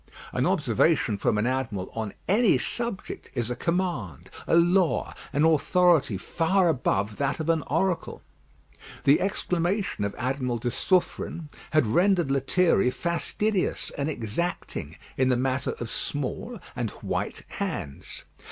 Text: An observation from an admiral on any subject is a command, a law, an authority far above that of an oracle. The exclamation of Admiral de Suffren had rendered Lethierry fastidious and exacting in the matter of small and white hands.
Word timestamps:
An 0.33 0.47
observation 0.47 1.15
from 1.19 1.37
an 1.37 1.45
admiral 1.45 1.91
on 1.93 2.15
any 2.27 2.57
subject 2.57 3.29
is 3.35 3.51
a 3.51 3.55
command, 3.55 4.31
a 4.47 4.55
law, 4.55 5.13
an 5.31 5.45
authority 5.45 6.17
far 6.17 6.67
above 6.67 7.17
that 7.17 7.39
of 7.39 7.51
an 7.51 7.61
oracle. 7.67 8.23
The 9.03 9.21
exclamation 9.21 10.03
of 10.03 10.15
Admiral 10.17 10.57
de 10.57 10.71
Suffren 10.71 11.51
had 11.69 11.85
rendered 11.85 12.31
Lethierry 12.31 12.89
fastidious 12.89 13.91
and 13.95 14.09
exacting 14.09 14.97
in 15.17 15.29
the 15.29 15.37
matter 15.37 15.73
of 15.79 15.87
small 15.91 16.57
and 16.75 16.89
white 17.05 17.43
hands. 17.59 18.25